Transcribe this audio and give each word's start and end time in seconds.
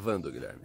Gravando, 0.00 0.30
Guilherme. 0.30 0.64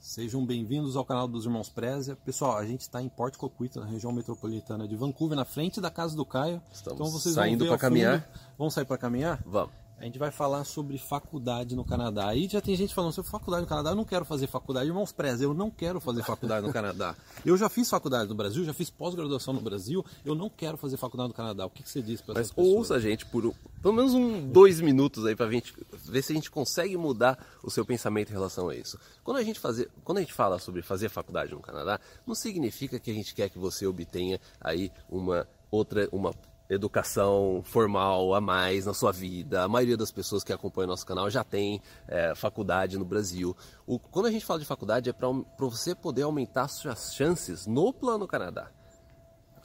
Sejam 0.00 0.44
bem-vindos 0.44 0.96
ao 0.96 1.04
canal 1.04 1.28
dos 1.28 1.44
Irmãos 1.44 1.68
Prézia. 1.68 2.16
Pessoal, 2.16 2.56
a 2.56 2.64
gente 2.64 2.80
está 2.80 3.02
em 3.02 3.10
Port 3.10 3.36
Coquito, 3.36 3.78
na 3.78 3.84
região 3.84 4.10
metropolitana 4.10 4.88
de 4.88 4.96
Vancouver, 4.96 5.36
na 5.36 5.44
frente 5.44 5.82
da 5.82 5.90
casa 5.90 6.16
do 6.16 6.24
Caio. 6.24 6.62
Estamos 6.72 6.98
então 6.98 7.10
vocês 7.10 7.34
saindo 7.34 7.66
para 7.66 7.76
caminhar. 7.76 8.26
Vamos 8.56 8.72
sair 8.72 8.86
para 8.86 8.96
caminhar? 8.96 9.42
Vamos. 9.44 9.83
A 9.96 10.04
gente 10.04 10.18
vai 10.18 10.30
falar 10.30 10.64
sobre 10.64 10.98
faculdade 10.98 11.74
no 11.74 11.84
Canadá. 11.84 12.28
Aí 12.28 12.46
já 12.48 12.60
tem 12.60 12.74
gente 12.76 12.92
falando 12.92 13.12
sobre 13.12 13.30
faculdade 13.30 13.62
no 13.62 13.68
Canadá. 13.68 13.90
Eu 13.90 13.94
não 13.94 14.04
quero 14.04 14.24
fazer 14.24 14.46
faculdade. 14.48 14.86
Irmãos 14.88 15.12
Prézia, 15.12 15.44
eu 15.44 15.54
não 15.54 15.70
quero 15.70 16.00
fazer 16.00 16.22
faculdade 16.22 16.66
no 16.66 16.72
Canadá. 16.72 17.14
Eu 17.46 17.56
já 17.56 17.68
fiz 17.68 17.88
faculdade 17.88 18.28
no 18.28 18.34
Brasil, 18.34 18.64
já 18.64 18.72
fiz 18.74 18.90
pós-graduação 18.90 19.54
no 19.54 19.60
Brasil. 19.60 20.04
Eu 20.24 20.34
não 20.34 20.50
quero 20.50 20.76
fazer 20.76 20.96
faculdade 20.96 21.28
no 21.28 21.34
Canadá. 21.34 21.64
O 21.64 21.70
que, 21.70 21.82
que 21.82 21.88
você 21.90 22.02
diz 22.02 22.20
para 22.20 22.34
Mas 22.34 22.50
pessoas? 22.50 22.66
ouça 22.76 22.94
a 22.96 23.00
gente 23.00 23.24
por 23.26 23.46
um- 23.46 23.52
pelo 23.80 23.94
menos 23.94 24.14
um, 24.14 24.48
dois 24.50 24.80
minutos 24.80 25.24
aí 25.26 25.34
gente 25.50 25.74
ver 25.92 26.22
se 26.22 26.32
a 26.32 26.34
gente 26.34 26.50
consegue 26.50 26.96
mudar 26.96 27.38
o 27.62 27.70
seu 27.70 27.84
pensamento 27.84 28.30
em 28.30 28.32
relação 28.32 28.68
a 28.68 28.74
isso. 28.74 28.98
Quando 29.22 29.36
a 29.38 29.42
gente, 29.42 29.60
fazer, 29.60 29.90
quando 30.02 30.18
a 30.18 30.20
gente 30.22 30.32
fala 30.32 30.58
sobre 30.58 30.82
fazer 30.82 31.08
faculdade 31.08 31.52
no 31.52 31.60
Canadá, 31.60 32.00
não 32.26 32.34
significa 32.34 32.98
que 32.98 33.10
a 33.10 33.14
gente 33.14 33.34
quer 33.34 33.48
que 33.48 33.58
você 33.58 33.86
obtenha 33.86 34.40
aí 34.60 34.90
uma 35.08 35.46
outra, 35.70 36.08
uma 36.12 36.32
educação 36.68 37.62
formal 37.64 38.34
a 38.34 38.40
mais 38.40 38.86
na 38.86 38.94
sua 38.94 39.12
vida. 39.12 39.62
A 39.62 39.68
maioria 39.68 39.96
das 39.96 40.10
pessoas 40.10 40.42
que 40.42 40.52
acompanham 40.52 40.88
nosso 40.88 41.06
canal 41.06 41.28
já 41.30 41.44
tem 41.44 41.80
é, 42.08 42.34
faculdade 42.34 42.98
no 42.98 43.04
Brasil. 43.04 43.56
O- 43.86 43.98
quando 43.98 44.26
a 44.26 44.30
gente 44.30 44.44
fala 44.44 44.60
de 44.60 44.64
faculdade 44.66 45.10
é 45.10 45.12
para 45.12 45.28
você 45.58 45.94
poder 45.94 46.22
aumentar 46.22 46.68
suas 46.68 47.14
chances 47.14 47.66
no 47.66 47.92
plano 47.92 48.26
Canadá. 48.26 48.70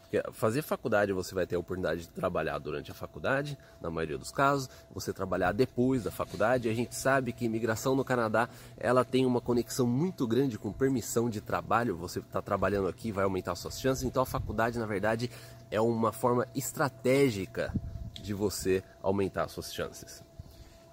Porque 0.09 0.23
fazer 0.31 0.63
faculdade 0.63 1.13
você 1.13 1.35
vai 1.35 1.45
ter 1.45 1.55
a 1.55 1.59
oportunidade 1.59 2.01
de 2.01 2.07
trabalhar 2.07 2.57
durante 2.57 2.89
a 2.89 2.95
faculdade, 2.95 3.55
na 3.79 3.91
maioria 3.91 4.17
dos 4.17 4.31
casos, 4.31 4.67
você 4.91 5.13
trabalhar 5.13 5.51
depois 5.51 6.03
da 6.03 6.09
faculdade. 6.09 6.67
A 6.67 6.73
gente 6.73 6.95
sabe 6.95 7.31
que 7.31 7.45
imigração 7.45 7.95
no 7.95 8.03
Canadá 8.03 8.49
ela 8.75 9.05
tem 9.05 9.23
uma 9.23 9.39
conexão 9.39 9.85
muito 9.85 10.25
grande 10.25 10.57
com 10.57 10.73
permissão 10.73 11.29
de 11.29 11.39
trabalho. 11.39 11.95
Você 11.95 12.19
está 12.19 12.41
trabalhando 12.41 12.87
aqui, 12.87 13.11
vai 13.11 13.23
aumentar 13.23 13.53
suas 13.53 13.79
chances. 13.79 14.03
Então 14.03 14.23
a 14.23 14.25
faculdade, 14.25 14.79
na 14.79 14.87
verdade, 14.87 15.29
é 15.69 15.79
uma 15.79 16.11
forma 16.11 16.47
estratégica 16.55 17.71
de 18.13 18.33
você 18.33 18.83
aumentar 19.03 19.47
suas 19.47 19.71
chances. 19.71 20.23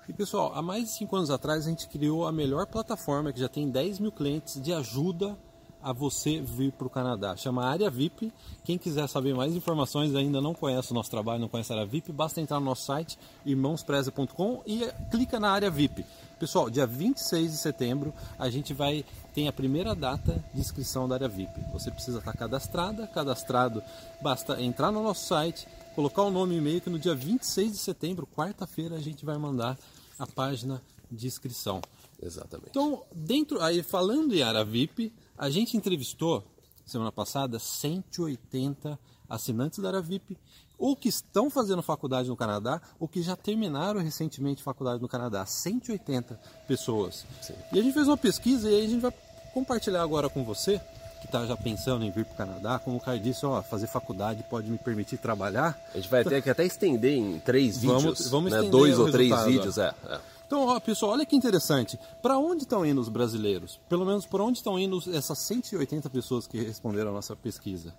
E 0.07 0.13
pessoal, 0.13 0.53
há 0.55 0.61
mais 0.61 0.85
de 0.85 0.91
5 0.91 1.17
anos 1.17 1.31
atrás 1.31 1.67
a 1.67 1.71
gente 1.71 1.89
criou 1.89 2.27
a 2.27 2.33
melhor 2.33 2.67
plataforma 2.67 3.33
que 3.33 3.41
já 3.41 3.49
tem 3.49 3.71
10 3.71 3.99
mil 3.99 4.13
clientes 4.13 4.61
de 4.61 4.75
ajuda 4.75 5.39
a 5.87 5.93
você 5.93 6.41
vir 6.41 6.73
para 6.73 6.89
o 6.89 6.91
Canadá. 6.91 7.37
Chama 7.37 7.65
Área 7.65 7.89
VIP. 7.89 8.33
Quem 8.65 8.77
quiser 8.77 9.09
saber 9.09 9.33
mais 9.37 9.55
informações 9.55 10.17
ainda 10.17 10.41
não 10.41 10.53
conhece 10.53 10.91
o 10.91 10.95
nosso 10.95 11.13
trabalho, 11.13 11.41
não 11.41 11.49
conhece 11.49 11.73
a 11.73 11.77
Área 11.77 11.87
VIP, 11.87 12.11
basta 12.11 12.41
entrar 12.41 12.59
no 12.59 12.67
nosso 12.67 12.85
site 12.85 13.17
irmãospreza.com 13.45 14.63
e 14.67 14.85
clica 15.13 15.39
na 15.39 15.49
Área 15.49 15.71
VIP. 15.71 16.05
Pessoal, 16.41 16.69
dia 16.69 16.89
26 16.89 17.53
de 17.53 17.57
setembro 17.57 18.13
a 18.37 18.51
gente 18.51 18.75
vai 18.75 19.05
tem 19.33 19.47
a 19.47 19.53
primeira 19.53 19.95
data 19.95 20.45
de 20.53 20.61
inscrição 20.61 21.07
da 21.07 21.15
Área 21.15 21.29
VIP. 21.29 21.53
Você 21.73 21.89
precisa 21.93 22.19
estar 22.19 22.33
cadastrada, 22.33 23.07
cadastrado, 23.07 23.81
basta 24.21 24.61
entrar 24.61 24.91
no 24.91 25.05
nosso 25.05 25.25
site, 25.25 25.69
colocar 25.95 26.23
o 26.23 26.33
nome 26.33 26.57
e 26.57 26.59
e-mail 26.59 26.81
que 26.81 26.91
no 26.91 26.99
dia 26.99 27.15
26 27.15 27.71
de 27.71 27.79
setembro, 27.79 28.27
quarta-feira, 28.35 28.97
a 28.97 29.01
gente 29.01 29.25
vai 29.25 29.39
mandar 29.39 29.79
a 30.19 30.27
página 30.27 30.83
de 31.09 31.29
inscrição. 31.29 31.81
Exatamente. 32.23 32.71
Então, 32.71 33.03
dentro, 33.15 33.61
aí 33.63 33.83
falando 33.83 34.35
em 34.35 34.43
área 34.43 34.65
VIP, 34.65 35.13
a 35.37 35.51
gente 35.51 35.77
entrevistou 35.77 36.45
semana 36.85 37.13
passada 37.13 37.59
180 37.59 38.99
assinantes 39.29 39.79
da 39.81 39.89
área 39.89 40.01
VIP, 40.01 40.37
ou 40.79 40.95
que 40.95 41.09
estão 41.09 41.49
fazendo 41.51 41.83
faculdade 41.83 42.29
no 42.29 42.37
Canadá, 42.37 42.81
ou 43.01 43.09
que 43.09 43.23
já 43.23 43.35
terminaram 43.35 44.01
recentemente 44.01 44.63
faculdade 44.63 45.01
no 45.01 45.09
Canadá. 45.09 45.45
180 45.47 46.39
pessoas. 46.69 47.25
Sim. 47.43 47.55
E 47.73 47.79
a 47.81 47.83
gente 47.83 47.95
fez 47.95 48.07
uma 48.07 48.17
pesquisa 48.17 48.71
e 48.71 48.75
aí 48.77 48.85
a 48.85 48.89
gente 48.89 49.01
vai 49.01 49.13
compartilhar 49.55 50.03
agora 50.03 50.29
com 50.29 50.45
você, 50.45 50.79
que 51.21 51.27
está 51.27 51.47
já 51.47 51.57
pensando 51.57 52.05
em 52.05 52.11
vir 52.11 52.27
para 52.27 52.35
o 52.35 52.37
Canadá. 52.37 52.79
Como 52.79 52.99
o 52.99 53.01
Caio 53.01 53.19
disse, 53.19 53.45
ó, 53.47 53.63
fazer 53.63 53.87
faculdade 53.87 54.45
pode 54.51 54.71
me 54.71 54.77
permitir 54.79 55.17
trabalhar. 55.17 55.81
A 55.95 55.97
gente 55.97 56.11
vai 56.11 56.23
ter 56.23 56.43
que 56.43 56.51
até 56.51 56.65
estender 56.65 57.17
em 57.17 57.41
três 57.41 57.83
Vamos- 57.83 58.03
vídeos, 58.05 58.29
vamos 58.29 58.53
né? 58.53 58.59
estender 58.59 58.71
dois 58.79 58.99
ou 58.99 59.11
três 59.11 59.45
vídeos, 59.47 59.79
é. 59.79 59.95
é. 60.05 60.21
Então, 60.47 60.65
ó, 60.69 60.79
pessoal, 60.79 61.13
olha 61.13 61.27
que 61.27 61.35
interessante. 61.35 61.99
Para 62.23 62.39
onde 62.39 62.63
estão 62.63 62.87
indo 62.87 63.01
os 63.01 63.09
brasileiros? 63.09 63.81
Pelo 63.89 64.07
menos 64.07 64.25
por 64.25 64.41
onde 64.41 64.59
estão 64.59 64.79
indo 64.79 64.99
essas 65.13 65.39
180 65.41 66.09
pessoas 66.09 66.47
que 66.47 66.59
responderam 66.59 67.11
a 67.11 67.15
nossa 67.15 67.35
pesquisa? 67.35 67.93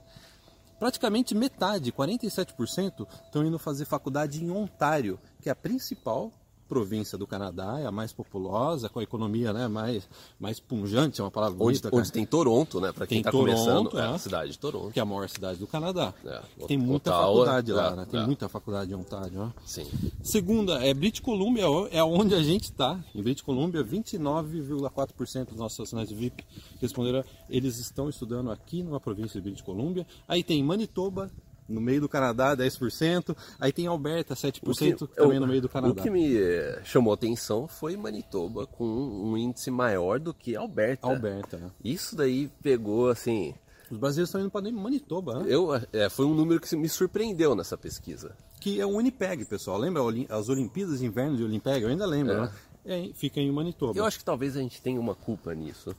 Praticamente 0.80 1.36
metade, 1.36 1.92
47%, 1.92 3.06
estão 3.26 3.46
indo 3.46 3.60
fazer 3.60 3.84
faculdade 3.84 4.44
em 4.44 4.50
Ontário, 4.50 5.20
que 5.42 5.50
é 5.50 5.52
a 5.52 5.56
principal 5.56 6.32
província 6.68 7.18
do 7.18 7.26
Canadá, 7.26 7.80
é 7.80 7.86
a 7.86 7.92
mais 7.92 8.14
populosa, 8.14 8.90
com 8.90 9.00
a 9.00 9.04
economia 9.04 9.54
né, 9.54 9.68
mais, 9.68 10.08
mais 10.40 10.60
punjante, 10.60 11.22
é 11.22 11.24
uma 11.24 11.32
palavra 11.32 11.56
Onde, 11.56 11.80
bonita. 11.80 11.90
onde 11.96 12.12
tem 12.12 12.26
Toronto, 12.26 12.80
né? 12.80 12.92
Pra 12.92 13.08
quem 13.08 13.22
tá 13.22 13.32
Toronto, 13.32 13.50
começando, 13.50 14.00
é 14.00 14.04
é. 14.04 14.08
a 14.08 14.18
cidade 14.18 14.52
de 14.52 14.60
Toronto. 14.60 14.92
que 14.92 15.00
é 15.00 15.02
a 15.02 15.06
maior 15.06 15.28
cidade 15.30 15.60
do 15.60 15.68
Canadá. 15.68 16.14
É, 16.26 16.42
Tem 16.68 16.78
muita 16.78 17.12
Ottawa, 17.12 17.26
faculdade 17.26 17.72
lá, 17.72 17.92
é, 17.92 17.96
né? 17.96 18.08
Tem 18.10 18.20
é. 18.20 18.26
muita 18.26 18.50
faculdade 18.50 18.92
em 18.92 18.96
Ontário. 18.96 19.40
Né? 19.40 19.54
Sim. 19.66 19.88
Segunda, 20.22 20.86
é 20.86 20.94
British 20.94 21.22
Columbia, 21.22 21.64
é 21.92 22.04
onde 22.04 22.36
a 22.36 22.44
gente 22.44 22.66
está. 22.66 23.00
Em 23.16 23.22
British 23.22 23.44
Columbia, 23.44 23.84
29,4% 23.84 25.46
dos 25.46 25.58
nossos 25.58 25.80
assinantes 25.80 26.16
VIP 26.16 26.44
responderam 26.80 27.24
eles 27.50 27.80
estão 27.80 28.10
estudando 28.10 28.52
aqui 28.52 28.84
numa 28.84 29.00
província 29.00 29.40
de 29.40 29.44
British 29.44 29.62
Columbia. 29.62 30.06
Aí 30.28 30.44
tem 30.44 30.64
Manitoba, 30.64 31.32
no 31.68 31.82
meio 31.82 32.02
do 32.02 32.10
Canadá, 32.10 32.56
10%. 32.56 33.36
Aí 33.60 33.72
tem 33.72 33.88
Alberta, 33.88 34.34
7%, 34.36 35.08
também 35.10 35.40
no 35.40 35.48
meio 35.48 35.62
do 35.62 35.70
Canadá. 35.70 36.00
O 36.00 36.04
que 36.04 36.10
me 36.10 36.38
eh, 36.38 36.82
chamou 36.84 37.14
atenção 37.14 37.68
foi 37.68 37.96
Manitoba 37.98 38.66
com 38.66 38.86
um 38.86 39.38
índice 39.38 39.70
maior 39.70 40.20
do 40.20 40.34
que 40.34 40.56
Alberta. 40.56 41.08
Alberta, 41.08 41.58
né? 41.58 41.72
Isso 41.84 42.16
daí 42.16 42.50
pegou 42.62 43.10
assim. 43.10 43.54
Os 43.90 43.98
brasileiros 43.98 44.30
estão 44.30 44.42
indo 44.42 44.52
para 44.52 44.70
Manitoba, 44.72 45.40
né? 45.40 45.46
Eu, 45.48 45.70
eh, 45.76 46.10
foi 46.10 46.26
um 46.26 46.34
número 46.34 46.60
que 46.60 46.76
me 46.76 46.90
surpreendeu 46.90 47.56
nessa 47.56 47.78
pesquisa. 47.78 48.36
que 48.60 48.82
é 48.82 48.86
o 48.86 48.98
Winnipeg, 48.98 49.46
pessoal. 49.46 49.78
Lembra 49.78 50.02
as 50.30 50.50
Olimpíadas 50.50 51.00
de 51.00 51.06
Inverno 51.06 51.38
de 51.38 51.44
Winnipeg? 51.44 51.84
Eu 51.84 51.90
ainda 51.90 52.06
lembro, 52.06 52.34
É. 52.34 52.42
né? 52.42 52.52
É, 52.86 53.10
fica 53.14 53.40
em 53.40 53.52
Manitoba. 53.52 53.98
Eu 53.98 54.06
acho 54.06 54.18
que 54.18 54.24
talvez 54.26 54.56
a 54.56 54.62
gente 54.62 54.82
tenha 54.82 55.00
uma 55.00 55.14
culpa 55.14 55.54
nisso. 55.54 55.94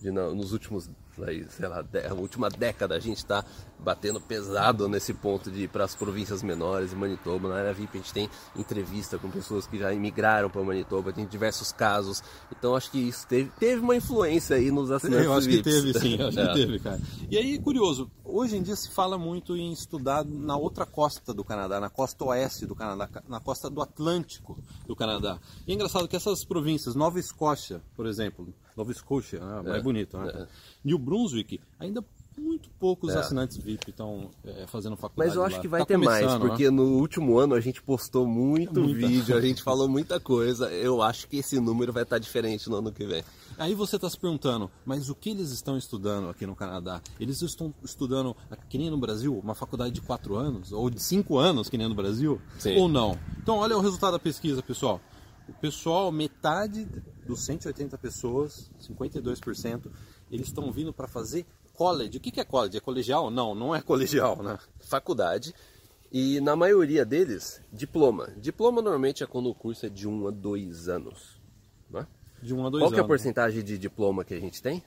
De 0.00 0.10
nos 0.10 0.52
últimos, 0.52 0.90
aí, 1.20 1.44
sei 1.50 1.68
lá, 1.68 1.84
a 2.10 2.14
última 2.14 2.48
década 2.48 2.94
a 2.94 3.00
gente 3.00 3.24
tá 3.26 3.44
batendo 3.78 4.20
pesado 4.20 4.88
nesse 4.88 5.12
ponto 5.12 5.50
de 5.50 5.64
ir 5.64 5.68
para 5.68 5.84
as 5.84 5.94
províncias 5.94 6.42
menores, 6.42 6.94
Manitoba. 6.94 7.48
Na 7.48 7.56
área 7.56 7.72
VIP 7.74 7.98
a 7.98 8.00
gente 8.00 8.12
tem 8.12 8.30
entrevista 8.56 9.18
com 9.18 9.28
pessoas 9.30 9.66
que 9.66 9.76
já 9.78 9.92
imigraram 9.92 10.48
para 10.48 10.62
Manitoba, 10.62 11.12
tem 11.12 11.26
diversos 11.26 11.72
casos. 11.72 12.22
Então 12.56 12.76
acho 12.76 12.90
que 12.90 12.98
isso 12.98 13.26
teve, 13.26 13.50
teve 13.58 13.80
uma 13.80 13.96
influência 13.96 14.56
aí 14.56 14.70
nos 14.70 14.90
assinantes 14.90 15.26
Eu 15.26 15.32
acho 15.34 15.48
que 15.48 15.56
VIPs. 15.56 15.74
teve, 15.74 15.98
sim, 15.98 16.16
eu 16.20 16.28
acho 16.28 16.38
É. 16.40 16.46
que 16.48 16.54
teve, 16.54 16.78
cara. 16.78 17.00
E 17.30 17.36
aí, 17.36 17.58
curioso, 17.58 18.10
hoje 18.24 18.56
em 18.56 18.62
dia 18.62 18.76
se 18.76 18.88
fala 18.90 19.18
muito 19.18 19.56
em 19.56 19.72
estudar 19.72 20.24
na 20.24 20.56
outra 20.56 20.86
costa 20.86 21.34
do 21.34 21.42
Canadá, 21.44 21.80
na 21.80 21.90
costa 21.90 22.24
oeste 22.24 22.64
do 22.66 22.74
Canadá, 22.76 23.08
na 23.28 23.40
costa 23.40 23.68
do 23.68 23.82
Atlântico 23.82 24.56
do 24.86 24.94
Canadá. 24.94 25.38
E 25.66 25.72
é 25.72 25.74
engraçado 25.74 26.06
que 26.06 26.14
essas 26.16 26.44
províncias, 26.44 26.94
Nova 26.94 27.18
Escócia, 27.18 27.82
por 27.96 28.06
exemplo, 28.06 28.54
Nova 28.76 28.90
Escócia, 28.92 29.40
né, 29.40 29.76
é, 29.78 29.80
bonito, 29.82 30.16
né? 30.18 30.32
é. 30.34 30.46
New 30.84 30.98
Brunswick, 30.98 31.60
ainda 31.78 32.02
muito 32.38 32.70
poucos 32.80 33.14
É. 33.14 33.18
assinantes 33.18 33.58
VIP 33.58 33.90
estão 33.90 34.30
é, 34.42 34.66
fazendo 34.66 34.96
faculdade 34.96 35.28
Mas 35.28 35.36
eu 35.36 35.44
acho 35.44 35.56
lá. 35.56 35.60
que 35.62 35.68
vai 35.68 35.80
Tá 35.82 35.86
ter 35.86 35.98
mais, 35.98 36.26
né? 36.26 36.38
porque 36.38 36.70
no 36.70 36.96
último 36.98 37.38
ano 37.38 37.54
a 37.54 37.60
gente 37.60 37.82
postou 37.82 38.26
muito 38.26 38.82
vídeo, 38.86 39.36
a 39.36 39.40
gente 39.40 39.62
falou 39.62 39.86
muita 39.86 40.18
coisa. 40.18 40.70
Eu 40.72 41.02
acho 41.02 41.28
que 41.28 41.36
esse 41.36 41.60
número 41.60 41.92
vai 41.92 42.04
estar 42.04 42.18
diferente 42.18 42.70
no 42.70 42.76
ano 42.76 42.90
que 42.90 43.04
vem. 43.04 43.22
Aí 43.58 43.74
você 43.74 43.96
está 43.96 44.08
se 44.08 44.18
perguntando, 44.18 44.70
mas 44.86 45.10
o 45.10 45.14
que 45.14 45.28
eles 45.28 45.50
estão 45.50 45.76
estudando 45.76 46.30
aqui 46.30 46.46
no 46.46 46.56
Canadá? 46.56 47.02
Eles 47.20 47.42
estão 47.42 47.72
estudando, 47.84 48.34
que 48.70 48.78
nem 48.78 48.88
no 48.90 48.96
Brasil, 48.98 49.38
uma 49.38 49.54
faculdade 49.54 49.92
de 49.92 50.00
4 50.00 50.34
anos, 50.34 50.72
ou 50.72 50.88
de 50.88 51.02
5 51.02 51.36
anos, 51.36 51.68
que 51.68 51.76
nem 51.76 51.86
no 51.86 51.94
Brasil? 51.94 52.40
Sim. 52.58 52.78
Ou 52.78 52.88
não? 52.88 53.18
Então, 53.42 53.56
olha 53.58 53.76
o 53.76 53.80
resultado 53.82 54.12
da 54.12 54.18
pesquisa, 54.18 54.62
pessoal. 54.62 55.02
O 55.48 55.52
pessoal, 55.54 56.10
metade 56.12 56.86
dos 57.26 57.44
180 57.44 57.96
pessoas, 57.98 58.70
52%, 58.80 59.90
eles 60.30 60.46
estão 60.46 60.70
vindo 60.72 60.92
para 60.92 61.08
fazer 61.08 61.46
college. 61.74 62.18
O 62.18 62.20
que 62.20 62.40
é 62.40 62.44
college? 62.44 62.76
É 62.76 62.80
colegial? 62.80 63.30
Não, 63.30 63.54
não 63.54 63.74
é 63.74 63.80
colegial, 63.80 64.42
né? 64.42 64.58
faculdade 64.80 65.54
e 66.12 66.42
na 66.42 66.54
maioria 66.54 67.06
deles, 67.06 67.62
diploma. 67.72 68.28
Diploma 68.36 68.82
normalmente 68.82 69.24
é 69.24 69.26
quando 69.26 69.48
o 69.48 69.54
curso 69.54 69.86
é 69.86 69.88
de 69.88 70.06
um 70.06 70.28
a 70.28 70.30
dois 70.30 70.86
anos. 70.86 71.40
Né? 71.90 72.06
De 72.42 72.52
1 72.52 72.66
a 72.66 72.70
2 72.70 72.82
Qual 72.82 72.90
que 72.90 72.96
é 72.96 72.98
a 72.98 73.00
anos. 73.00 73.08
porcentagem 73.08 73.64
de 73.64 73.78
diploma 73.78 74.22
que 74.22 74.34
a 74.34 74.40
gente 74.40 74.60
tem? 74.60 74.82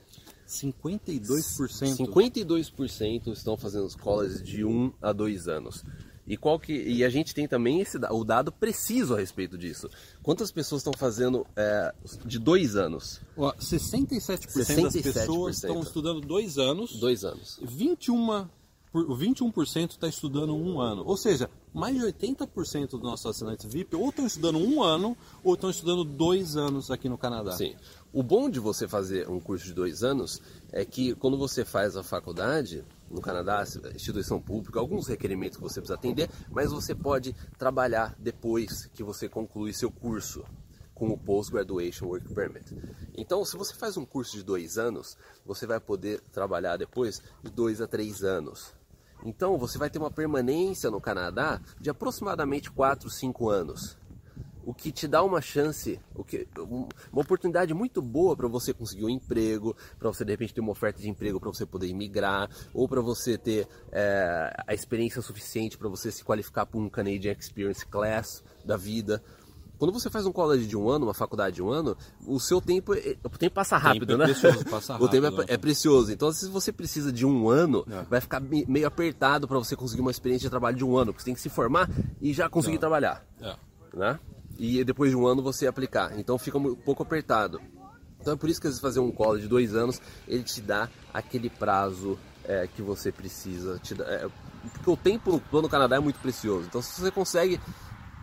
52%. 0.46 1.96
52% 1.96 3.32
estão 3.32 3.56
fazendo 3.56 3.88
escolas 3.88 4.40
de 4.40 4.64
um 4.64 4.92
a 5.02 5.12
dois 5.12 5.48
anos. 5.48 5.84
E, 6.26 6.36
qual 6.36 6.58
que, 6.58 6.72
e 6.72 7.04
a 7.04 7.08
gente 7.08 7.34
tem 7.34 7.46
também 7.46 7.80
esse, 7.80 7.98
o 8.10 8.24
dado 8.24 8.50
preciso 8.50 9.14
a 9.14 9.18
respeito 9.20 9.56
disso. 9.56 9.88
Quantas 10.22 10.50
pessoas 10.50 10.80
estão 10.80 10.92
fazendo 10.92 11.46
é, 11.54 11.94
de 12.24 12.38
dois 12.38 12.74
anos? 12.74 13.20
Ó, 13.36 13.52
67%, 13.54 14.08
das 14.56 14.66
67%. 14.66 15.02
pessoas 15.02 15.56
estão 15.56 15.80
estudando 15.80 16.20
2 16.20 16.58
anos. 16.58 16.96
Dois 16.96 17.24
anos. 17.24 17.60
21%, 17.64 18.48
por- 18.92 19.10
o 19.10 19.16
21% 19.16 19.90
está 19.90 20.08
estudando 20.08 20.54
um 20.56 20.80
ano. 20.80 21.02
Ou 21.06 21.16
seja, 21.16 21.50
mais 21.72 21.94
de 21.96 22.02
80% 22.02 22.90
dos 22.90 23.02
nossos 23.02 23.26
assinantes 23.26 23.70
VIP 23.70 23.94
ou 23.94 24.08
estão 24.08 24.26
estudando 24.26 24.58
um 24.58 24.82
ano 24.82 25.16
ou 25.44 25.54
estão 25.54 25.68
estudando 25.70 26.02
dois 26.04 26.56
anos 26.56 26.90
aqui 26.90 27.08
no 27.08 27.18
Canadá. 27.18 27.52
Sim. 27.52 27.74
O 28.16 28.22
bom 28.22 28.48
de 28.48 28.58
você 28.58 28.88
fazer 28.88 29.28
um 29.28 29.38
curso 29.38 29.66
de 29.66 29.74
dois 29.74 30.02
anos 30.02 30.40
é 30.72 30.86
que 30.86 31.14
quando 31.16 31.36
você 31.36 31.66
faz 31.66 31.98
a 31.98 32.02
faculdade, 32.02 32.82
no 33.10 33.20
Canadá, 33.20 33.62
instituição 33.94 34.40
pública, 34.40 34.80
alguns 34.80 35.06
requerimentos 35.06 35.58
que 35.58 35.62
você 35.62 35.82
precisa 35.82 35.98
atender, 35.98 36.30
mas 36.50 36.72
você 36.72 36.94
pode 36.94 37.34
trabalhar 37.58 38.16
depois 38.18 38.86
que 38.94 39.02
você 39.02 39.28
conclui 39.28 39.74
seu 39.74 39.90
curso 39.90 40.42
com 40.94 41.08
o 41.08 41.18
Post-Graduation 41.18 42.06
Work 42.06 42.32
Permit. 42.32 42.74
Então, 43.14 43.44
se 43.44 43.54
você 43.54 43.74
faz 43.74 43.98
um 43.98 44.06
curso 44.06 44.34
de 44.34 44.42
dois 44.42 44.78
anos, 44.78 45.14
você 45.44 45.66
vai 45.66 45.78
poder 45.78 46.22
trabalhar 46.32 46.78
depois 46.78 47.20
de 47.44 47.50
dois 47.50 47.82
a 47.82 47.86
três 47.86 48.24
anos. 48.24 48.72
Então, 49.26 49.58
você 49.58 49.76
vai 49.76 49.90
ter 49.90 49.98
uma 49.98 50.10
permanência 50.10 50.90
no 50.90 51.02
Canadá 51.02 51.60
de 51.78 51.90
aproximadamente 51.90 52.70
4, 52.70 53.10
5 53.10 53.50
anos 53.50 53.98
o 54.66 54.74
que 54.74 54.90
te 54.90 55.06
dá 55.06 55.22
uma 55.22 55.40
chance, 55.40 56.00
o 56.12 56.24
que, 56.24 56.46
uma 56.58 57.22
oportunidade 57.22 57.72
muito 57.72 58.02
boa 58.02 58.36
para 58.36 58.48
você 58.48 58.74
conseguir 58.74 59.04
um 59.04 59.08
emprego, 59.08 59.76
para 59.96 60.08
você 60.08 60.24
de 60.24 60.32
repente 60.32 60.52
ter 60.52 60.60
uma 60.60 60.72
oferta 60.72 61.00
de 61.00 61.08
emprego 61.08 61.38
para 61.38 61.48
você 61.48 61.64
poder 61.64 61.86
imigrar, 61.86 62.50
ou 62.74 62.88
para 62.88 63.00
você 63.00 63.38
ter 63.38 63.68
é, 63.92 64.52
a 64.66 64.74
experiência 64.74 65.22
suficiente 65.22 65.78
para 65.78 65.88
você 65.88 66.10
se 66.10 66.24
qualificar 66.24 66.66
para 66.66 66.80
um 66.80 66.88
Canadian 66.88 67.36
Experience 67.38 67.86
Class 67.86 68.42
da 68.64 68.76
vida. 68.76 69.22
Quando 69.78 69.92
você 69.92 70.10
faz 70.10 70.26
um 70.26 70.32
college 70.32 70.66
de 70.66 70.76
um 70.76 70.88
ano, 70.88 71.06
uma 71.06 71.14
faculdade 71.14 71.56
de 71.56 71.62
um 71.62 71.70
ano, 71.70 71.96
o 72.26 72.40
seu 72.40 72.60
tempo, 72.60 72.92
é, 72.92 73.16
o 73.22 73.28
tempo 73.28 73.54
passa 73.54 73.76
rápido, 73.76 74.06
tempo 74.06 74.18
né? 74.18 74.24
É 74.24 74.34
precioso, 74.34 74.64
passa 74.64 74.92
rápido, 74.94 75.06
o 75.06 75.08
tempo 75.08 75.42
é, 75.42 75.54
é, 75.54 75.56
precioso. 75.56 76.12
Então, 76.12 76.32
se 76.32 76.48
você 76.48 76.72
precisa 76.72 77.12
de 77.12 77.24
um 77.24 77.48
ano, 77.48 77.86
é. 77.88 78.02
vai 78.02 78.20
ficar 78.20 78.40
meio 78.40 78.86
apertado 78.88 79.46
para 79.46 79.58
você 79.58 79.76
conseguir 79.76 80.00
uma 80.00 80.10
experiência 80.10 80.46
de 80.46 80.50
trabalho 80.50 80.76
de 80.76 80.84
um 80.84 80.96
ano, 80.96 81.12
porque 81.12 81.22
você 81.22 81.26
tem 81.26 81.34
que 81.34 81.40
se 81.40 81.48
formar 81.48 81.88
e 82.20 82.32
já 82.32 82.48
conseguir 82.48 82.78
trabalhar. 82.78 83.24
É. 83.40 83.54
Né? 83.94 84.18
E 84.58 84.82
depois 84.84 85.10
de 85.10 85.16
um 85.16 85.26
ano 85.26 85.42
você 85.42 85.66
aplicar. 85.66 86.18
Então 86.18 86.38
fica 86.38 86.58
um 86.58 86.74
pouco 86.74 87.02
apertado. 87.02 87.60
Então 88.20 88.34
é 88.34 88.36
por 88.36 88.48
isso 88.48 88.60
que 88.60 88.66
às 88.66 88.72
vezes 88.72 88.80
fazer 88.80 89.00
um 89.00 89.12
college 89.12 89.42
de 89.42 89.48
dois 89.48 89.74
anos 89.74 90.00
ele 90.26 90.42
te 90.42 90.60
dá 90.60 90.88
aquele 91.12 91.48
prazo 91.48 92.18
é, 92.44 92.66
que 92.66 92.82
você 92.82 93.12
precisa. 93.12 93.78
Te 93.78 93.94
dá, 93.94 94.04
é, 94.04 94.28
porque 94.72 94.90
o 94.90 94.96
tempo 94.96 95.42
no, 95.52 95.62
no 95.62 95.68
Canadá 95.68 95.96
é 95.96 96.00
muito 96.00 96.18
precioso. 96.18 96.66
Então 96.66 96.82
se 96.82 97.00
você 97.00 97.10
consegue 97.10 97.60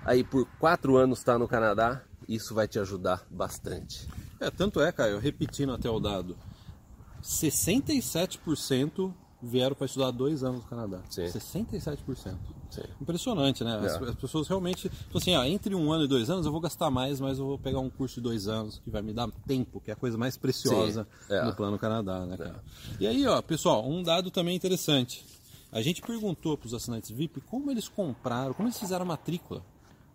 aí 0.05 0.23
por 0.23 0.45
quatro 0.59 0.97
anos 0.97 1.19
estar 1.19 1.37
no 1.37 1.47
Canadá, 1.47 2.01
isso 2.27 2.53
vai 2.53 2.67
te 2.67 2.79
ajudar 2.79 3.25
bastante. 3.29 4.07
É, 4.39 4.49
tanto 4.49 4.81
é, 4.81 4.91
Caio, 4.91 5.19
repetindo 5.19 5.71
até 5.73 5.89
o 5.89 5.99
dado, 5.99 6.37
67% 7.21 9.13
vieram 9.41 9.75
para 9.75 9.85
estudar 9.85 10.11
dois 10.11 10.43
anos 10.43 10.63
no 10.63 10.69
Canadá. 10.69 11.01
Sim. 11.09 11.23
67%. 11.23 12.37
Sim. 12.73 12.81
Impressionante, 13.01 13.63
né? 13.63 13.77
As, 13.77 14.01
É. 14.01 14.09
as 14.09 14.15
pessoas 14.15 14.47
realmente. 14.47 14.87
Então, 15.07 15.19
assim, 15.19 15.35
ah, 15.35 15.47
entre 15.47 15.75
um 15.75 15.91
ano 15.91 16.05
e 16.05 16.07
dois 16.07 16.29
anos 16.29 16.45
eu 16.45 16.51
vou 16.51 16.59
gastar 16.61 16.89
mais, 16.89 17.19
mas 17.19 17.37
eu 17.39 17.45
vou 17.45 17.59
pegar 17.59 17.79
um 17.79 17.89
curso 17.89 18.15
de 18.15 18.21
dois 18.21 18.47
anos 18.47 18.79
que 18.83 18.89
vai 18.89 19.01
me 19.01 19.13
dar 19.13 19.29
tempo, 19.47 19.79
que 19.79 19.91
é 19.91 19.93
a 19.93 19.97
coisa 19.97 20.17
mais 20.17 20.37
preciosa. 20.37 21.07
É. 21.29 21.43
no 21.43 21.53
plano 21.55 21.77
Canadá, 21.77 22.25
né, 22.25 22.37
cara? 22.37 22.63
E 22.99 23.05
aí, 23.07 23.25
ó, 23.27 23.41
pessoal, 23.41 23.87
um 23.87 24.01
dado 24.01 24.31
também 24.31 24.55
interessante. 24.55 25.23
A 25.71 25.81
gente 25.81 26.01
perguntou 26.01 26.57
para 26.57 26.67
os 26.67 26.73
assinantes 26.73 27.09
VIP 27.09 27.41
como 27.41 27.69
eles 27.71 27.87
compraram, 27.87 28.53
como 28.53 28.67
eles 28.67 28.77
fizeram 28.79 29.03
a 29.03 29.07
matrícula 29.07 29.63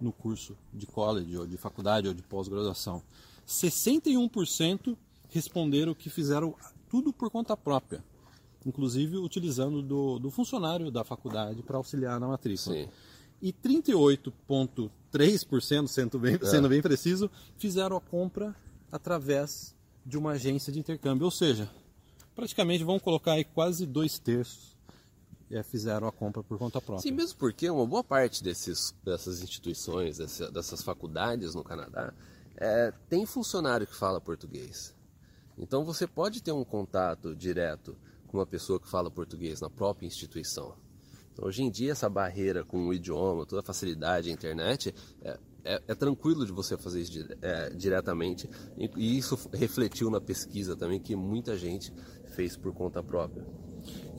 no 0.00 0.12
curso 0.12 0.56
de 0.72 0.87
college, 0.87 1.37
ou 1.37 1.46
de 1.46 1.56
faculdade, 1.56 2.06
ou 2.06 2.14
de 2.14 2.22
pós-graduação. 2.22 3.02
61% 3.46 4.96
responderam 5.31 5.94
que 5.94 6.08
fizeram 6.08 6.54
tudo 6.88 7.12
por 7.12 7.31
conta 7.31 7.56
própria 7.56 8.02
inclusive 8.68 9.16
utilizando 9.16 9.82
do, 9.82 10.18
do 10.18 10.30
funcionário 10.30 10.90
da 10.90 11.02
faculdade 11.02 11.62
para 11.62 11.76
auxiliar 11.76 12.20
na 12.20 12.28
matrícula. 12.28 12.76
Sim. 12.76 12.88
E 13.40 13.52
38,3%, 13.52 15.86
sendo 15.88 16.18
bem, 16.18 16.38
sendo 16.42 16.68
bem 16.68 16.82
preciso, 16.82 17.30
fizeram 17.56 17.96
a 17.96 18.00
compra 18.00 18.54
através 18.90 19.74
de 20.04 20.18
uma 20.18 20.32
agência 20.32 20.72
de 20.72 20.78
intercâmbio. 20.78 21.24
Ou 21.24 21.30
seja, 21.30 21.70
praticamente 22.34 22.84
vão 22.84 22.98
colocar 22.98 23.32
aí 23.32 23.44
quase 23.44 23.86
dois 23.86 24.18
terços 24.18 24.76
é, 25.50 25.62
fizeram 25.62 26.06
a 26.06 26.12
compra 26.12 26.42
por 26.42 26.58
conta 26.58 26.78
própria. 26.78 27.00
Sim, 27.02 27.12
mesmo 27.12 27.38
porque 27.38 27.70
uma 27.70 27.86
boa 27.86 28.04
parte 28.04 28.44
desses, 28.44 28.94
dessas 29.02 29.42
instituições, 29.42 30.18
dessa- 30.18 30.50
dessas 30.50 30.82
faculdades 30.82 31.54
no 31.54 31.64
Canadá, 31.64 32.12
é, 32.56 32.92
tem 33.08 33.24
funcionário 33.24 33.86
que 33.86 33.96
fala 33.96 34.20
português. 34.20 34.94
Então 35.56 35.86
você 35.86 36.06
pode 36.06 36.42
ter 36.42 36.52
um 36.52 36.64
contato 36.64 37.34
direto 37.34 37.96
com 38.28 38.38
uma 38.38 38.46
pessoa 38.46 38.78
que 38.78 38.88
fala 38.88 39.10
português 39.10 39.60
na 39.60 39.69
própria 39.69 40.06
instituição. 40.06 40.75
Então, 41.32 41.46
hoje 41.48 41.62
em 41.62 41.70
dia, 41.70 41.92
essa 41.92 42.08
barreira 42.08 42.64
com 42.64 42.86
o 42.86 42.94
idioma, 42.94 43.44
toda 43.46 43.60
a 43.60 43.64
facilidade, 43.64 44.28
a 44.28 44.32
internet, 44.32 44.94
é, 45.22 45.38
é- 45.64 45.82
é 45.88 45.94
tranquilo 45.94 46.46
de 46.46 46.52
você 46.52 46.76
fazer 46.76 47.00
isso 47.00 47.12
dire- 47.12 47.36
é, 47.42 47.70
diretamente. 47.70 48.48
E, 48.76 48.90
e 48.96 49.19
isso 49.19 49.38
refletiu 49.52 50.10
na 50.10 50.20
pesquisa 50.20 50.76
também, 50.76 51.00
que 51.00 51.14
muita 51.16 51.56
gente 51.56 51.92
fez 52.34 52.56
por 52.56 52.72
conta 52.72 53.02
própria. 53.02 53.44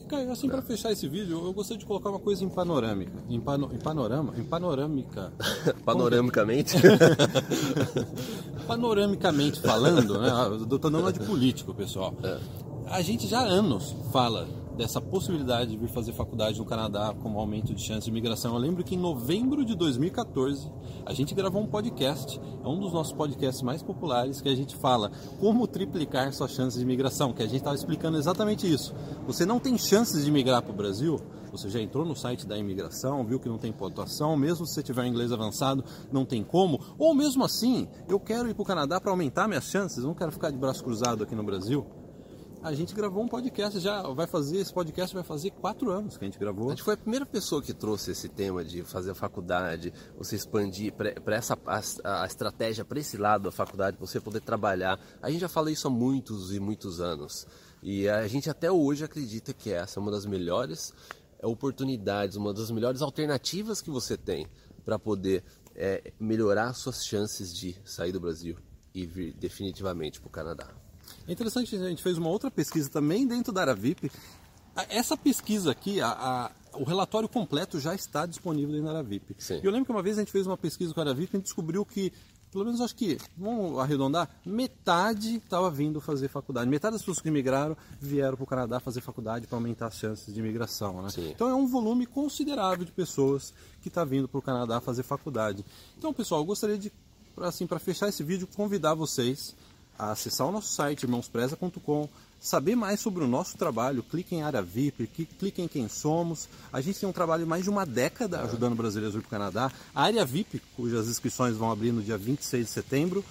Caio, 0.07 0.31
assim, 0.31 0.49
para 0.49 0.63
fechar 0.63 0.91
esse 0.91 1.07
vídeo, 1.07 1.39
eu 1.45 1.53
gostaria 1.53 1.77
de 1.77 1.85
colocar 1.85 2.09
uma 2.09 2.19
coisa 2.19 2.43
em 2.43 2.49
panorâmica. 2.49 3.11
Em, 3.29 3.39
pano, 3.39 3.69
em 3.71 3.77
panorama? 3.77 4.33
Em 4.35 4.43
panorâmica. 4.43 5.31
Panoramicamente, 5.85 6.75
Panoramicamente 8.67 9.59
falando, 9.61 10.19
né? 10.19 10.29
Eu 10.59 10.65
tô 10.65 10.77
dando 10.77 10.99
uma 10.99 11.13
de 11.13 11.19
político, 11.19 11.73
pessoal. 11.75 12.15
A 12.91 13.03
gente 13.03 13.27
já 13.27 13.41
há 13.41 13.43
anos 13.43 13.95
fala 14.11 14.47
dessa 14.75 14.99
possibilidade 14.99 15.69
de 15.69 15.77
vir 15.77 15.89
fazer 15.89 16.11
faculdade 16.11 16.57
no 16.57 16.65
Canadá 16.65 17.13
como 17.21 17.39
aumento 17.39 17.71
de 17.71 17.83
chance 17.83 18.05
de 18.05 18.09
imigração. 18.09 18.55
Eu 18.55 18.59
lembro 18.59 18.83
que 18.83 18.95
em 18.95 18.97
novembro 18.97 19.63
de 19.63 19.75
2014 19.75 20.71
a 21.05 21.13
gente 21.13 21.35
gravou 21.35 21.61
um 21.61 21.67
podcast, 21.67 22.41
é 22.41 22.67
um 22.67 22.79
dos 22.79 22.91
nossos 22.91 23.13
podcasts 23.13 23.61
mais 23.61 23.83
populares, 23.83 24.41
que 24.41 24.49
a 24.49 24.55
gente 24.55 24.75
fala 24.75 25.11
como 25.39 25.67
triplicar 25.67 26.33
suas 26.33 26.51
chances 26.51 26.79
de 26.79 26.83
imigração, 26.83 27.31
que 27.31 27.43
a 27.43 27.45
gente 27.45 27.57
estava 27.57 27.75
explicando 27.75 28.17
exatamente 28.17 28.71
isso. 28.71 28.95
Você 29.27 29.45
não 29.45 29.59
tem 29.59 29.77
chances 29.77 30.25
de 30.25 30.31
migrar 30.31 30.63
para 30.63 30.73
o 30.73 30.75
Brasil, 30.75 31.21
você 31.51 31.69
já 31.69 31.79
entrou 31.79 32.03
no 32.03 32.15
site 32.15 32.47
da 32.47 32.57
imigração, 32.57 33.23
viu 33.23 33.39
que 33.39 33.47
não 33.47 33.59
tem 33.59 33.71
pontuação, 33.71 34.35
mesmo 34.35 34.65
se 34.65 34.73
você 34.73 34.81
tiver 34.81 35.05
inglês 35.05 35.31
avançado, 35.31 35.85
não 36.11 36.25
tem 36.25 36.43
como. 36.43 36.79
Ou 36.97 37.13
mesmo 37.13 37.45
assim, 37.45 37.87
eu 38.07 38.19
quero 38.19 38.49
ir 38.49 38.55
para 38.55 38.63
o 38.63 38.65
Canadá 38.65 38.99
para 38.99 39.11
aumentar 39.11 39.47
minhas 39.47 39.65
chances, 39.65 40.03
não 40.03 40.15
quero 40.15 40.31
ficar 40.31 40.49
de 40.49 40.57
braço 40.57 40.83
cruzado 40.83 41.23
aqui 41.23 41.35
no 41.35 41.43
Brasil. 41.43 41.85
A 42.61 42.73
gente 42.73 42.93
gravou 42.93 43.23
um 43.23 43.27
podcast 43.27 43.79
já, 43.79 44.01
vai 44.01 44.27
fazer, 44.27 44.57
esse 44.57 44.73
podcast 44.73 45.15
vai 45.15 45.23
fazer 45.23 45.49
quatro 45.51 45.91
anos 45.91 46.17
que 46.17 46.25
a 46.25 46.27
gente 46.27 46.35
A 46.35 46.39
gravou. 46.39 46.69
gente 46.69 46.83
foi 46.83 46.95
a 46.95 46.97
primeira 46.97 47.25
pessoa 47.25 47.61
que 47.61 47.73
trouxe 47.73 48.11
esse 48.11 48.27
tema 48.27 48.65
de 48.65 48.83
fazer 48.83 49.11
a 49.11 49.15
faculdade, 49.15 49.93
você 50.17 50.35
expandir 50.35 50.93
para 50.93 51.35
essa 51.37 51.57
a, 51.65 52.23
a 52.23 52.25
estratégia 52.25 52.83
para 52.83 52.99
esse 52.99 53.15
lado 53.15 53.43
da 53.43 53.51
faculdade, 53.51 53.95
você 53.97 54.19
poder 54.19 54.41
trabalhar. 54.41 54.99
A 55.21 55.31
gente 55.31 55.39
já 55.39 55.47
fala 55.47 55.71
isso 55.71 55.87
há 55.87 55.89
muitos 55.89 56.53
e 56.53 56.59
muitos 56.59 56.99
anos. 56.99 57.47
E 57.81 58.09
a 58.09 58.27
gente 58.27 58.49
até 58.49 58.69
hoje 58.69 59.05
acredita 59.05 59.53
que 59.53 59.71
essa 59.71 59.97
é 59.97 60.01
uma 60.01 60.11
das 60.11 60.25
melhores 60.25 60.93
oportunidades, 61.41 62.35
uma 62.35 62.53
das 62.53 62.69
melhores 62.71 63.01
alternativas 63.01 63.81
que 63.81 63.89
você 63.89 64.17
tem 64.17 64.45
para 64.83 64.99
poder 64.99 65.45
é, 65.73 66.11
melhorar 66.19 66.73
suas 66.73 67.05
chances 67.05 67.55
de 67.55 67.77
sair 67.85 68.11
do 68.11 68.19
Brasil 68.19 68.57
e 68.93 69.05
vir 69.05 69.33
definitivamente 69.33 70.19
para 70.19 70.27
o 70.27 70.31
Canadá. 70.31 70.78
É 71.29 71.33
interessante, 71.33 71.75
a 71.75 71.89
gente 71.89 72.01
fez 72.01 72.17
uma 72.17 72.29
outra 72.29 72.49
pesquisa 72.49 72.89
também 72.89 73.27
dentro 73.27 73.53
da 73.53 73.61
Aravip. 73.61 74.11
A- 74.75 74.85
Essa 74.89 75.15
pesquisa 75.15 75.71
aqui, 75.71 76.01
a- 76.01 76.09
a- 76.09 76.51
o 76.77 76.83
relatório 76.83 77.29
completo 77.29 77.79
já 77.79 77.93
está 77.93 78.25
disponível 78.25 78.71
dentro 78.71 78.85
da 78.87 78.93
Aravip. 78.93 79.35
Sim. 79.37 79.59
E 79.61 79.65
eu 79.65 79.71
lembro 79.71 79.85
que 79.85 79.91
uma 79.91 80.01
vez 80.01 80.17
a 80.17 80.21
gente 80.21 80.31
fez 80.31 80.47
uma 80.47 80.57
pesquisa 80.57 80.93
com 80.93 80.99
a 80.99 81.03
Aravip 81.03 81.31
e 81.31 81.35
a 81.35 81.37
gente 81.37 81.43
descobriu 81.45 81.85
que, 81.85 82.11
pelo 82.51 82.65
menos 82.65 82.81
acho 82.81 82.95
que, 82.95 83.17
vamos 83.37 83.77
arredondar, 83.77 84.27
metade 84.43 85.35
estava 85.35 85.69
vindo 85.69 86.01
fazer 86.01 86.29
faculdade. 86.29 86.67
Metade 86.67 86.93
das 86.93 87.01
pessoas 87.03 87.19
que 87.19 87.29
migraram 87.29 87.77
vieram 88.01 88.35
para 88.35 88.43
o 88.43 88.47
Canadá 88.47 88.79
fazer 88.79 89.01
faculdade 89.01 89.45
para 89.45 89.55
aumentar 89.57 89.87
as 89.87 89.95
chances 89.97 90.33
de 90.33 90.39
imigração. 90.39 90.99
Né? 91.03 91.09
Sim. 91.09 91.29
Então 91.29 91.47
é 91.47 91.53
um 91.53 91.67
volume 91.67 92.07
considerável 92.07 92.85
de 92.85 92.91
pessoas 92.91 93.53
que 93.83 93.87
está 93.87 94.03
vindo 94.03 94.27
para 94.27 94.39
o 94.39 94.41
Canadá 94.41 94.81
fazer 94.81 95.03
faculdade. 95.03 95.63
Então, 95.97 96.11
pessoal, 96.11 96.41
eu 96.41 96.45
gostaria 96.45 96.77
de, 96.77 96.91
assim, 97.37 97.67
para 97.67 97.77
fechar 97.77 98.09
esse 98.09 98.23
vídeo, 98.23 98.47
convidar 98.55 98.95
vocês 98.95 99.55
a 99.99 100.11
acessar 100.11 100.47
o 100.47 100.51
nosso 100.51 100.69
site 100.73 101.03
irmãospreza.com, 101.03 102.07
saber 102.39 102.73
mais 102.75 103.01
sobre 103.01 103.21
o 103.23 103.27
nosso 103.27 103.57
trabalho, 103.57 104.01
clique 104.01 104.33
em 104.33 104.41
área 104.41 104.61
VIP, 104.61 105.07
cli- 105.07 105.25
clique 105.37 105.61
em 105.61 105.67
quem 105.67 105.89
somos. 105.89 106.47
A 106.71 106.79
gente 106.79 106.97
tem 106.99 107.09
um 107.09 107.11
trabalho 107.11 107.43
de 107.43 107.49
mais 107.49 107.63
de 107.65 107.69
uma 107.69 107.85
década 107.85 108.39
ajudando 108.41 108.75
brasileiros 108.75 109.13
a 109.15 109.19
ir 109.19 109.21
para 109.21 109.27
o 109.27 109.29
Canadá. 109.29 109.71
A 109.93 110.03
área 110.03 110.23
VIP, 110.25 110.61
cujas 110.77 111.09
inscrições 111.09 111.57
vão 111.57 111.69
abrir 111.69 111.91
no 111.91 112.01
dia 112.01 112.17
26 112.17 112.65
de 112.65 112.71
setembro, 112.71 113.25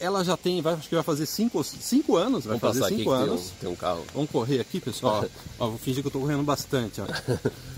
ela 0.00 0.22
já 0.24 0.36
tem, 0.36 0.60
vai, 0.60 0.74
acho 0.74 0.88
que 0.88 0.94
vai 0.94 1.04
fazer 1.04 1.24
cinco, 1.24 1.62
cinco 1.64 2.16
anos, 2.16 2.44
vai 2.44 2.58
Vamos 2.58 2.60
fazer 2.60 2.80
passar 2.80 2.92
aqui 2.92 2.98
cinco 3.04 3.10
que 3.12 3.16
tem 3.22 3.28
anos. 3.30 3.46
um, 3.46 3.54
tem 3.60 3.68
um 3.70 3.76
carro. 3.76 4.04
Vamos 4.12 4.30
correr 4.30 4.60
aqui, 4.60 4.80
pessoal. 4.80 5.24
Ó, 5.58 5.68
vou 5.70 5.78
fingir 5.78 6.02
que 6.02 6.08
eu 6.08 6.12
tô 6.12 6.20
correndo 6.20 6.42
bastante. 6.42 7.00
Ó. 7.00 7.04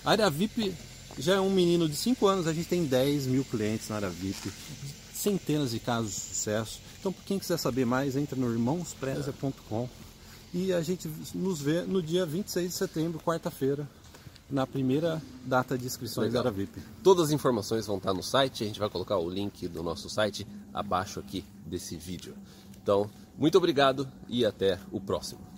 A 0.05 0.11
área 0.13 0.29
VIP 0.31 0.75
já 1.19 1.35
é 1.35 1.41
um 1.41 1.51
menino 1.51 1.89
de 1.89 1.95
5 1.95 2.27
anos, 2.27 2.47
a 2.47 2.53
gente 2.53 2.69
tem 2.69 2.85
10 2.85 3.27
mil 3.27 3.45
clientes 3.45 3.89
na 3.89 3.97
área 3.97 4.09
VIP, 4.09 4.51
centenas 5.19 5.73
de 5.73 5.81
casos 5.81 6.15
de 6.15 6.21
sucesso. 6.21 6.81
Então, 7.01 7.15
quem 7.27 7.39
quiser 7.39 7.59
saber 7.59 7.85
mais, 7.85 8.17
entra 8.17 8.37
no 8.37 8.51
irmãospreza.com 8.53 9.89
e 10.55 10.73
a 10.73 10.81
gente 10.81 11.11
nos 11.35 11.61
vê 11.61 11.83
no 11.83 12.03
dia 12.03 12.25
26 12.25 12.71
de 12.71 12.75
setembro, 12.75 13.21
quarta-feira, 13.21 13.89
na 14.51 14.67
primeira 14.67 15.21
data 15.45 15.77
de 15.77 15.85
inscrições 15.85 16.33
da 16.33 16.41
Legal. 16.41 16.55
VIP. 16.55 16.81
Todas 17.03 17.27
as 17.27 17.33
informações 17.33 17.87
vão 17.87 17.99
estar 17.99 18.15
no 18.15 18.23
site, 18.23 18.65
a 18.65 18.67
gente 18.67 18.79
vai 18.81 18.89
colocar 18.89 19.19
o 19.19 19.29
link 19.29 19.69
do 19.69 19.83
nosso 19.83 20.09
site 20.09 20.47
abaixo 20.73 21.21
aqui 21.21 21.45
desse 21.67 21.97
vídeo. 21.97 22.35
Então, 22.83 23.11
muito 23.37 23.59
obrigado 23.59 24.09
e 24.29 24.47
até 24.47 24.79
o 24.91 25.01
próximo. 25.01 25.58